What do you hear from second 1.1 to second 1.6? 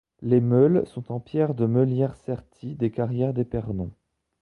en pierre